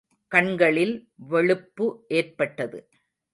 [0.31, 0.93] கண்களில்
[1.29, 1.87] வெளுப்பு
[2.07, 2.79] ஏற்பட்டது.